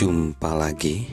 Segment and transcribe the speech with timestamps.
[0.00, 1.12] Jumpa lagi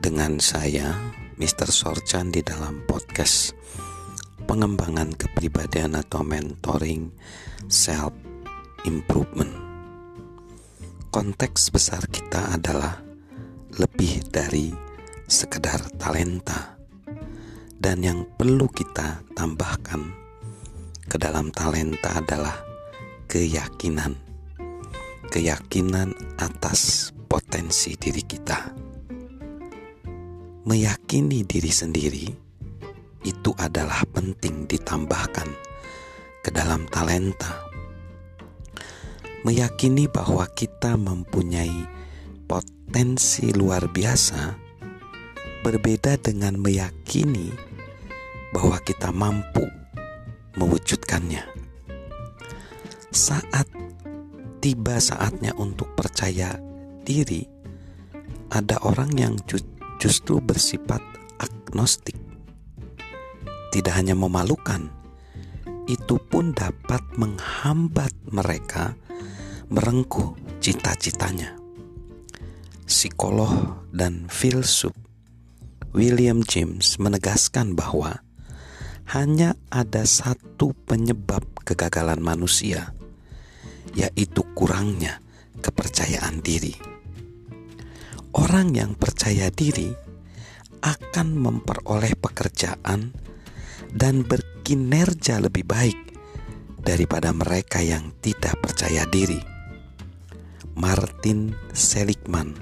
[0.00, 0.96] dengan saya,
[1.36, 1.68] Mr.
[1.68, 3.52] Sorchan di dalam podcast
[4.48, 7.12] pengembangan kepribadian atau mentoring
[7.68, 8.16] self
[8.88, 9.52] improvement.
[11.12, 13.04] Konteks besar kita adalah
[13.76, 14.72] lebih dari
[15.28, 16.72] sekedar talenta
[17.76, 20.08] dan yang perlu kita tambahkan
[21.04, 22.64] ke dalam talenta adalah
[23.28, 24.16] keyakinan.
[25.28, 28.72] Keyakinan atas potensi diri kita.
[30.66, 32.26] Meyakini diri sendiri
[33.26, 35.50] itu adalah penting ditambahkan
[36.42, 37.66] ke dalam talenta.
[39.42, 41.86] Meyakini bahwa kita mempunyai
[42.46, 44.54] potensi luar biasa
[45.62, 47.50] berbeda dengan meyakini
[48.54, 49.66] bahwa kita mampu
[50.54, 51.42] mewujudkannya.
[53.10, 53.66] Saat
[54.62, 56.58] tiba saatnya untuk percaya
[57.06, 57.46] diri,
[58.50, 59.34] ada orang yang
[60.02, 61.00] justru bersifat
[61.38, 62.18] agnostik.
[63.70, 64.90] Tidak hanya memalukan,
[65.86, 68.98] itu pun dapat menghambat mereka
[69.70, 71.54] merengkuh cita-citanya.
[72.86, 74.94] Psikolog dan filsuf
[75.94, 78.22] William James menegaskan bahwa
[79.14, 82.94] hanya ada satu penyebab kegagalan manusia,
[83.94, 85.22] yaitu kurangnya
[85.62, 86.95] kepercayaan diri.
[88.56, 89.92] Orang yang percaya diri
[90.80, 93.12] akan memperoleh pekerjaan
[93.92, 96.16] dan berkinerja lebih baik
[96.80, 99.36] daripada mereka yang tidak percaya diri.
[100.72, 102.56] Martin Seligman,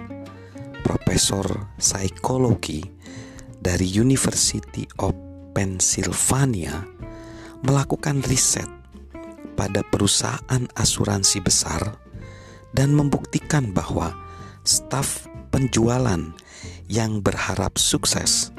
[0.82, 1.46] profesor
[1.78, 2.82] psikologi
[3.54, 5.14] dari University of
[5.54, 6.74] Pennsylvania,
[7.62, 8.66] melakukan riset
[9.54, 11.86] pada perusahaan asuransi besar
[12.74, 14.10] dan membuktikan bahwa
[14.66, 16.34] staf penjualan
[16.90, 18.50] yang berharap sukses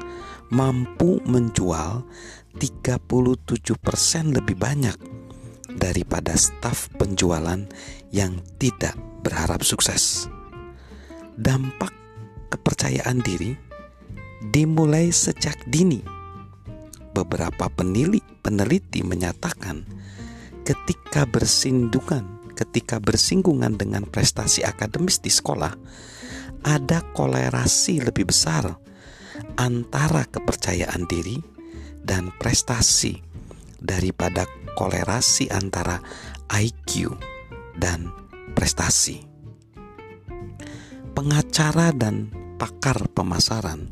[0.48, 2.08] mampu menjual
[2.56, 3.52] 37%
[4.32, 4.96] lebih banyak
[5.76, 7.68] daripada staf penjualan
[8.16, 10.24] yang tidak berharap sukses.
[11.36, 11.92] Dampak
[12.48, 13.52] kepercayaan diri
[14.48, 16.00] dimulai sejak dini.
[17.12, 19.84] Beberapa peneliti, peneliti menyatakan
[20.64, 25.76] ketika bersinggungan, ketika bersinggungan dengan prestasi akademis di sekolah,
[26.66, 28.74] ada kolerasi lebih besar
[29.54, 31.38] antara kepercayaan diri
[32.02, 33.22] dan prestasi
[33.78, 36.02] daripada kolerasi antara
[36.50, 37.14] IQ
[37.78, 38.10] dan
[38.58, 39.22] prestasi.
[41.14, 42.28] Pengacara dan
[42.58, 43.88] pakar pemasaran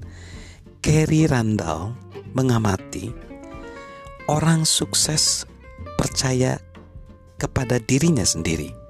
[0.84, 1.96] Kerry Randall
[2.36, 3.08] mengamati
[4.28, 5.48] orang sukses
[5.96, 6.60] percaya
[7.40, 8.83] kepada dirinya sendiri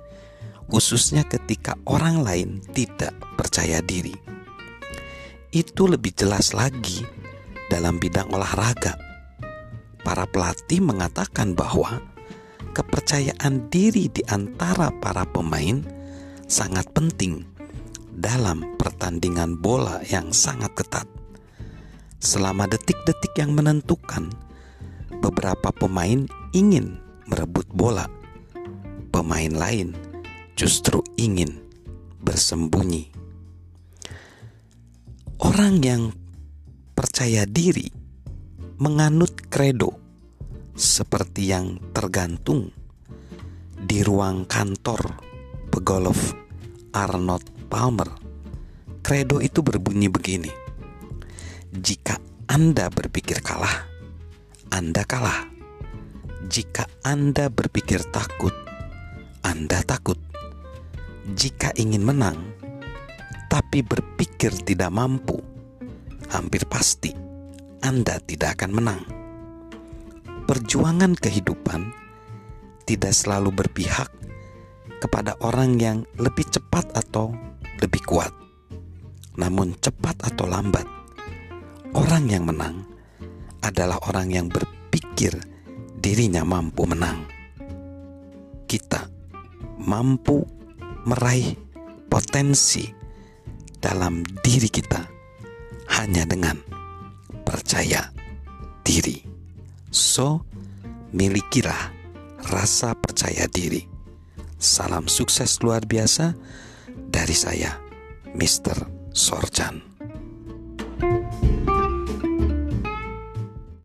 [0.69, 4.15] khususnya ketika orang lain tidak percaya diri.
[5.55, 7.07] Itu lebih jelas lagi
[7.71, 8.99] dalam bidang olahraga.
[10.05, 12.03] Para pelatih mengatakan bahwa
[12.75, 15.81] kepercayaan diri di antara para pemain
[16.45, 17.47] sangat penting
[18.13, 21.07] dalam pertandingan bola yang sangat ketat.
[22.19, 24.33] Selama detik-detik yang menentukan,
[25.23, 26.99] beberapa pemain ingin
[27.29, 28.09] merebut bola.
[29.15, 29.95] Pemain lain
[30.55, 31.51] justru ingin
[32.23, 33.11] bersembunyi.
[35.43, 36.15] Orang yang
[36.95, 37.91] percaya diri
[38.79, 39.99] menganut kredo
[40.79, 42.71] seperti yang tergantung
[43.75, 45.19] di ruang kantor
[45.75, 46.33] pegolf
[46.95, 48.09] Arnold Palmer.
[49.05, 50.49] Kredo itu berbunyi begini.
[51.75, 52.17] Jika
[52.47, 53.85] Anda berpikir kalah,
[54.71, 55.51] Anda kalah.
[56.47, 58.55] Jika Anda berpikir takut,
[59.43, 60.34] Anda takut
[61.33, 62.37] jika ingin menang,
[63.49, 65.41] tapi berpikir tidak mampu,
[66.29, 67.17] hampir pasti
[67.81, 69.03] Anda tidak akan menang.
[70.45, 71.89] Perjuangan kehidupan
[72.85, 74.13] tidak selalu berpihak
[75.01, 77.33] kepada orang yang lebih cepat atau
[77.81, 78.33] lebih kuat,
[79.41, 80.85] namun cepat atau lambat,
[81.97, 82.85] orang yang menang
[83.65, 85.33] adalah orang yang berpikir
[85.97, 87.25] dirinya mampu menang.
[88.69, 89.09] Kita
[89.81, 90.64] mampu
[91.05, 91.57] meraih
[92.09, 92.89] potensi
[93.81, 95.05] dalam diri kita
[96.01, 96.57] hanya dengan
[97.45, 98.09] percaya
[98.81, 99.21] diri.
[99.93, 100.43] So,
[101.13, 101.93] milikilah
[102.51, 103.85] rasa percaya diri.
[104.57, 106.33] Salam sukses luar biasa
[106.89, 107.77] dari saya,
[108.33, 108.89] Mr.
[109.13, 109.94] Sorjan.